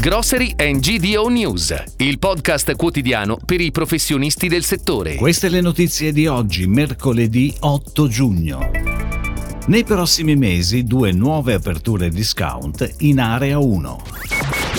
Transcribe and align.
Grocery 0.00 0.54
and 0.56 0.78
GDO 0.78 1.26
News, 1.26 1.74
il 1.96 2.20
podcast 2.20 2.76
quotidiano 2.76 3.36
per 3.44 3.60
i 3.60 3.72
professionisti 3.72 4.46
del 4.46 4.62
settore. 4.62 5.16
Queste 5.16 5.48
le 5.48 5.60
notizie 5.60 6.12
di 6.12 6.28
oggi, 6.28 6.68
mercoledì 6.68 7.52
8 7.58 8.06
giugno. 8.06 8.70
Nei 9.66 9.82
prossimi 9.82 10.36
mesi 10.36 10.84
due 10.84 11.10
nuove 11.10 11.54
aperture 11.54 12.10
discount 12.10 12.94
in 12.98 13.18
area 13.18 13.58
1. 13.58 14.02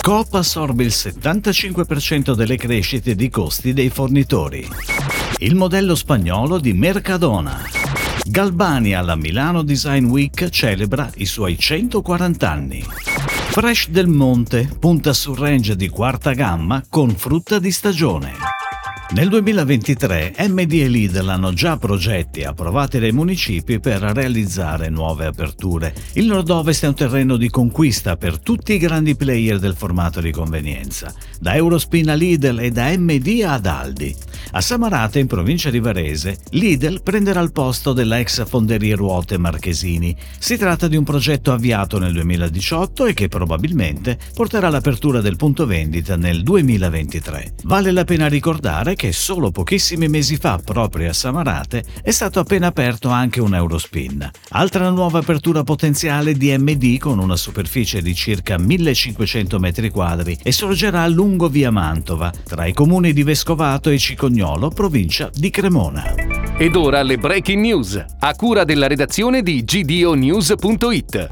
Coop 0.00 0.32
assorbe 0.32 0.84
il 0.84 0.92
75% 0.94 2.34
delle 2.34 2.56
crescite 2.56 3.14
di 3.14 3.28
costi 3.28 3.74
dei 3.74 3.90
fornitori. 3.90 4.66
Il 5.36 5.54
modello 5.54 5.96
spagnolo 5.96 6.58
di 6.58 6.72
Mercadona. 6.72 7.60
Galbani 8.24 8.94
alla 8.94 9.16
Milano 9.16 9.60
Design 9.60 10.06
Week 10.06 10.48
celebra 10.48 11.10
i 11.16 11.26
suoi 11.26 11.58
140 11.58 12.50
anni. 12.50 12.84
Fresh 13.50 13.88
del 13.88 14.06
Monte 14.06 14.70
punta 14.78 15.12
sul 15.12 15.36
range 15.36 15.74
di 15.74 15.88
quarta 15.88 16.34
gamma 16.34 16.84
con 16.88 17.10
frutta 17.10 17.58
di 17.58 17.72
stagione. 17.72 18.34
Nel 19.12 19.28
2023 19.28 20.36
MD 20.48 20.72
e 20.74 20.86
Lidl 20.86 21.28
hanno 21.28 21.52
già 21.52 21.76
progetti 21.76 22.44
approvati 22.44 23.00
dai 23.00 23.10
municipi 23.10 23.80
per 23.80 24.02
realizzare 24.02 24.88
nuove 24.88 25.26
aperture. 25.26 25.92
Il 26.12 26.26
nord-ovest 26.26 26.84
è 26.84 26.86
un 26.86 26.94
terreno 26.94 27.36
di 27.36 27.50
conquista 27.50 28.16
per 28.16 28.38
tutti 28.38 28.74
i 28.74 28.78
grandi 28.78 29.16
player 29.16 29.58
del 29.58 29.74
formato 29.74 30.20
di 30.20 30.30
convenienza, 30.30 31.12
da 31.40 31.56
Eurospin 31.56 32.08
a 32.08 32.14
Lidl 32.14 32.60
e 32.60 32.70
da 32.70 32.96
MD 32.96 33.42
ad 33.44 33.66
Aldi. 33.66 34.14
A 34.52 34.60
Samarate, 34.60 35.20
in 35.20 35.28
provincia 35.28 35.70
di 35.70 35.78
Varese, 35.78 36.38
Lidl 36.50 37.02
prenderà 37.04 37.40
il 37.40 37.52
posto 37.52 37.92
della 37.92 38.18
ex 38.18 38.44
fonderie 38.48 38.96
ruote 38.96 39.38
Marchesini. 39.38 40.16
Si 40.40 40.56
tratta 40.56 40.88
di 40.88 40.96
un 40.96 41.04
progetto 41.04 41.52
avviato 41.52 42.00
nel 42.00 42.12
2018 42.14 43.06
e 43.06 43.14
che 43.14 43.28
probabilmente 43.28 44.18
porterà 44.34 44.66
all'apertura 44.66 45.20
del 45.20 45.36
punto 45.36 45.66
vendita 45.66 46.16
nel 46.16 46.42
2023. 46.42 47.54
Vale 47.62 47.92
la 47.92 48.02
pena 48.02 48.26
ricordare 48.26 48.96
che 48.96 49.12
solo 49.12 49.52
pochissimi 49.52 50.08
mesi 50.08 50.36
fa, 50.36 50.58
proprio 50.58 51.10
a 51.10 51.12
Samarate, 51.12 51.84
è 52.02 52.10
stato 52.10 52.40
appena 52.40 52.66
aperto 52.66 53.08
anche 53.08 53.40
un 53.40 53.54
Eurospin. 53.54 54.28
Altra 54.50 54.90
nuova 54.90 55.20
apertura 55.20 55.62
potenziale 55.62 56.34
di 56.34 56.52
MD 56.58 56.98
con 56.98 57.20
una 57.20 57.36
superficie 57.36 58.02
di 58.02 58.16
circa 58.16 58.58
1500 58.58 59.60
m2 59.60 60.38
e 60.42 60.50
sorgerà 60.50 61.06
lungo 61.06 61.48
via 61.48 61.70
Mantova, 61.70 62.32
tra 62.44 62.66
i 62.66 62.72
comuni 62.72 63.12
di 63.12 63.22
Vescovato 63.22 63.90
e 63.90 63.98
Cicognolo, 64.40 64.70
provincia 64.70 65.30
di 65.34 65.50
Cremona. 65.50 66.14
Ed 66.56 66.74
ora 66.74 67.02
le 67.02 67.18
breaking 67.18 67.60
news, 67.60 68.02
a 68.20 68.34
cura 68.34 68.64
della 68.64 68.86
redazione 68.86 69.42
di 69.42 69.62
gdonews.it. 69.62 71.28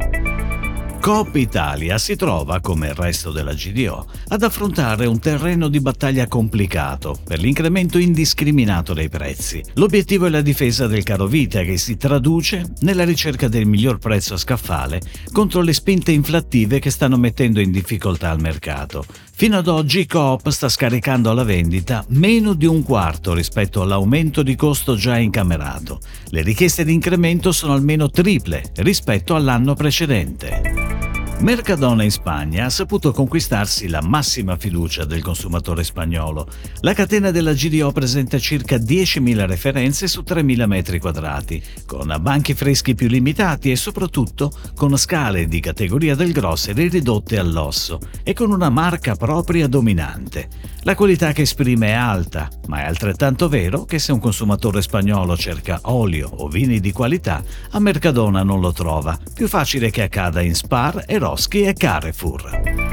Coop 1.00 1.36
Italia 1.36 1.96
si 1.96 2.16
trova, 2.16 2.60
come 2.60 2.88
il 2.88 2.94
resto 2.94 3.30
della 3.30 3.54
GDO, 3.54 4.06
ad 4.28 4.42
affrontare 4.42 5.06
un 5.06 5.18
terreno 5.20 5.68
di 5.68 5.80
battaglia 5.80 6.26
complicato 6.26 7.18
per 7.24 7.38
l'incremento 7.38 7.96
indiscriminato 7.96 8.92
dei 8.92 9.08
prezzi. 9.08 9.62
L'obiettivo 9.74 10.26
è 10.26 10.28
la 10.28 10.42
difesa 10.42 10.86
del 10.86 11.04
caro 11.04 11.26
vita 11.26 11.62
che 11.62 11.78
si 11.78 11.96
traduce 11.96 12.72
nella 12.80 13.04
ricerca 13.04 13.48
del 13.48 13.64
miglior 13.64 13.96
prezzo 13.98 14.34
a 14.34 14.38
scaffale 14.38 15.00
contro 15.32 15.62
le 15.62 15.72
spinte 15.72 16.12
inflattive 16.12 16.78
che 16.78 16.90
stanno 16.90 17.16
mettendo 17.16 17.60
in 17.60 17.70
difficoltà 17.70 18.30
il 18.32 18.42
mercato. 18.42 19.06
Fino 19.38 19.56
ad 19.56 19.68
oggi 19.68 20.04
Coop 20.04 20.48
sta 20.48 20.68
scaricando 20.68 21.30
alla 21.30 21.44
vendita 21.44 22.04
meno 22.08 22.54
di 22.54 22.66
un 22.66 22.82
quarto 22.82 23.34
rispetto 23.34 23.82
all'aumento 23.82 24.42
di 24.42 24.56
costo 24.56 24.96
già 24.96 25.16
incamerato. 25.16 26.00
Le 26.30 26.42
richieste 26.42 26.84
di 26.84 26.92
incremento 26.92 27.52
sono 27.52 27.72
almeno 27.72 28.10
triple 28.10 28.72
rispetto 28.78 29.36
all'anno 29.36 29.74
precedente. 29.74 30.97
Mercadona 31.40 32.02
in 32.02 32.10
Spagna 32.10 32.64
ha 32.64 32.68
saputo 32.70 33.12
conquistarsi 33.12 33.88
la 33.88 34.02
massima 34.02 34.56
fiducia 34.56 35.04
del 35.04 35.22
consumatore 35.22 35.84
spagnolo. 35.84 36.48
La 36.80 36.94
catena 36.94 37.30
della 37.30 37.52
GDO 37.52 37.92
presenta 37.92 38.40
circa 38.40 38.74
10.000 38.74 39.46
referenze 39.46 40.08
su 40.08 40.24
3.000 40.26 40.66
metri 40.66 40.98
quadrati, 40.98 41.62
con 41.86 42.14
banchi 42.20 42.54
freschi 42.54 42.96
più 42.96 43.06
limitati 43.06 43.70
e 43.70 43.76
soprattutto 43.76 44.50
con 44.74 44.96
scale 44.98 45.46
di 45.46 45.60
categoria 45.60 46.16
del 46.16 46.32
grocery 46.32 46.88
ridotte 46.88 47.38
all'osso 47.38 48.00
e 48.24 48.32
con 48.32 48.50
una 48.50 48.68
marca 48.68 49.14
propria 49.14 49.68
dominante. 49.68 50.48
La 50.82 50.94
qualità 50.94 51.32
che 51.32 51.42
esprime 51.42 51.88
è 51.88 51.92
alta, 51.92 52.48
ma 52.66 52.80
è 52.80 52.84
altrettanto 52.84 53.48
vero 53.48 53.84
che 53.84 53.98
se 53.98 54.10
un 54.10 54.20
consumatore 54.20 54.80
spagnolo 54.80 55.36
cerca 55.36 55.80
olio 55.82 56.30
o 56.30 56.48
vini 56.48 56.80
di 56.80 56.92
qualità, 56.92 57.42
a 57.70 57.78
Mercadona 57.78 58.42
non 58.42 58.60
lo 58.60 58.72
trova. 58.72 59.18
Più 59.34 59.48
facile 59.48 59.90
che 59.90 60.02
accada 60.02 60.40
in 60.40 60.54
Spar 60.54 61.04
e 61.06 61.18
Roschi 61.28 61.66
e 61.66 61.74
Carrefour. 61.74 62.87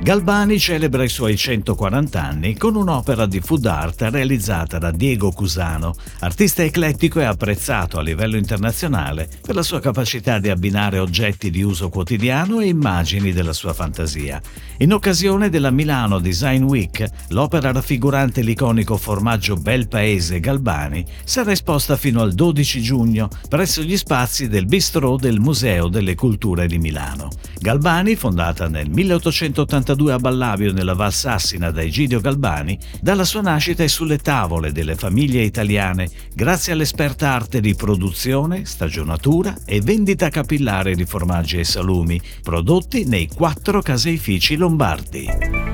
Galbani 0.00 0.60
celebra 0.60 1.02
i 1.02 1.08
suoi 1.08 1.36
140 1.36 2.22
anni 2.22 2.56
con 2.56 2.76
un'opera 2.76 3.26
di 3.26 3.40
food 3.40 3.66
art 3.66 4.00
realizzata 4.02 4.78
da 4.78 4.92
Diego 4.92 5.32
Cusano, 5.32 5.92
artista 6.20 6.62
eclettico 6.62 7.18
e 7.18 7.24
apprezzato 7.24 7.98
a 7.98 8.02
livello 8.02 8.36
internazionale 8.36 9.28
per 9.42 9.56
la 9.56 9.62
sua 9.62 9.80
capacità 9.80 10.38
di 10.38 10.50
abbinare 10.50 11.00
oggetti 11.00 11.50
di 11.50 11.62
uso 11.62 11.88
quotidiano 11.88 12.60
e 12.60 12.68
immagini 12.68 13.32
della 13.32 13.52
sua 13.52 13.74
fantasia. 13.74 14.40
In 14.78 14.92
occasione 14.92 15.50
della 15.50 15.70
Milano 15.72 16.20
Design 16.20 16.62
Week, 16.62 17.04
l'opera 17.30 17.72
raffigurante 17.72 18.40
l'iconico 18.40 18.96
formaggio 18.96 19.56
Bel 19.56 19.88
Paese 19.88 20.38
Galbani 20.38 21.04
sarà 21.24 21.50
esposta 21.50 21.96
fino 21.96 22.22
al 22.22 22.34
12 22.34 22.80
giugno 22.80 23.28
presso 23.48 23.82
gli 23.82 23.96
spazi 23.96 24.48
del 24.48 24.64
Bistrò 24.64 25.16
del 25.16 25.40
Museo 25.40 25.88
delle 25.88 26.14
Culture 26.14 26.68
di 26.68 26.78
Milano. 26.78 27.30
Galbani, 27.58 28.14
fondata 28.14 28.68
nel 28.68 28.88
1882 28.88 29.87
1992 29.94 30.12
a 30.12 30.18
Ballavio 30.18 30.72
nella 30.72 30.94
Val 30.94 31.12
Sassina 31.12 31.70
da 31.70 31.82
Egidio 31.82 32.20
Galbani, 32.20 32.78
dalla 33.00 33.24
sua 33.24 33.40
nascita 33.40 33.82
è 33.82 33.86
sulle 33.86 34.18
tavole 34.18 34.72
delle 34.72 34.94
famiglie 34.94 35.42
italiane 35.42 36.08
grazie 36.34 36.72
all'esperta 36.72 37.32
arte 37.32 37.60
di 37.60 37.74
produzione, 37.74 38.64
stagionatura 38.64 39.56
e 39.64 39.80
vendita 39.80 40.28
capillare 40.28 40.94
di 40.94 41.04
formaggi 41.04 41.58
e 41.58 41.64
salumi 41.64 42.20
prodotti 42.42 43.04
nei 43.04 43.28
quattro 43.28 43.80
caseifici 43.80 44.56
lombardi. 44.56 45.67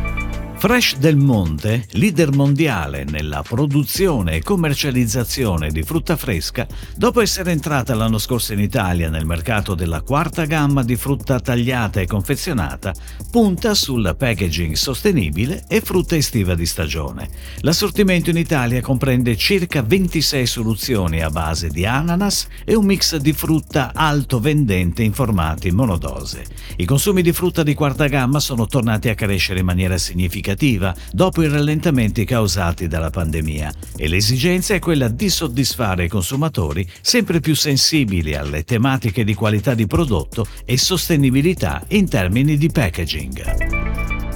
Fresh 0.64 0.97
del 0.97 1.16
Monte, 1.16 1.84
leader 1.91 2.32
mondiale 2.32 3.04
nella 3.04 3.42
produzione 3.42 4.36
e 4.36 4.42
commercializzazione 4.42 5.70
di 5.70 5.82
frutta 5.82 6.16
fresca, 6.16 6.66
dopo 6.97 7.20
essere 7.20 7.50
entrata 7.50 7.94
l'anno 7.94 8.16
scorso 8.16 8.54
in 8.54 8.60
Italia 8.60 9.10
nel 9.10 9.26
mercato 9.26 9.75
della 9.75 10.00
quarta 10.00 10.47
gamma 10.47 10.82
di 10.82 10.97
frutta 10.97 11.38
tagliata 11.38 12.00
e 12.00 12.06
confezionata, 12.06 12.94
punta 13.30 13.75
sul 13.75 14.14
packaging 14.16 14.75
sostenibile 14.75 15.64
e 15.69 15.82
frutta 15.82 16.16
estiva 16.16 16.54
di 16.54 16.64
stagione. 16.64 17.28
L'assortimento 17.58 18.31
in 18.31 18.38
Italia 18.38 18.81
comprende 18.81 19.36
circa 19.36 19.82
26 19.82 20.46
soluzioni 20.46 21.20
a 21.20 21.28
base 21.28 21.69
di 21.69 21.84
ananas 21.84 22.48
e 22.64 22.75
un 22.75 22.86
mix 22.86 23.16
di 23.16 23.34
frutta 23.34 23.92
alto 23.92 24.41
vendente 24.41 25.02
in 25.02 25.12
formati 25.12 25.70
monodose. 25.72 26.46
I 26.76 26.86
consumi 26.86 27.20
di 27.20 27.32
frutta 27.32 27.62
di 27.62 27.75
quarta 27.75 28.06
gamma 28.06 28.41
sono 28.41 28.64
tornati 28.64 29.10
a 29.10 29.14
crescere 29.14 29.58
in 29.58 29.66
maniera 29.66 29.98
significativa 29.98 30.52
significativa 30.54 30.94
dopo 31.12 31.42
i 31.42 31.48
rallentamenti 31.48 32.25
causati 32.25 32.87
dalla 32.87 33.10
pandemia 33.10 33.72
e 33.97 34.09
l'esigenza 34.09 34.75
è 34.75 34.78
quella 34.78 35.09
di 35.09 35.28
soddisfare 35.28 36.04
i 36.04 36.09
consumatori 36.09 36.88
sempre 37.00 37.41
più 37.41 37.54
sensibili 37.54 38.34
alle 38.34 38.64
tematiche 38.64 39.25
di 39.25 39.34
qualità 39.34 39.75
di 39.75 39.87
prodotto 39.87 40.47
e 40.64 40.78
sostenibilità 40.78 41.82
in 41.88 42.09
termini 42.09 42.56
di 42.56 42.70
packaging. 42.70 43.82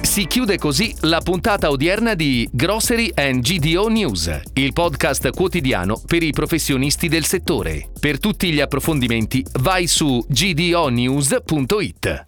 Si 0.01 0.27
chiude 0.27 0.59
così 0.59 0.95
la 1.01 1.21
puntata 1.21 1.71
odierna 1.71 2.15
di 2.15 2.49
Grocery 2.51 3.11
and 3.15 3.43
GDO 3.43 3.89
News, 3.89 4.41
il 4.55 4.73
podcast 4.73 5.31
quotidiano 5.31 6.01
per 6.07 6.23
i 6.23 6.31
professionisti 6.31 7.09
del 7.09 7.25
settore. 7.25 7.91
Per 7.99 8.19
tutti 8.19 8.53
gli 8.53 8.61
approfondimenti 8.61 9.45
vai 9.61 9.87
su 9.87 10.25
gdonews.it. 10.27 12.27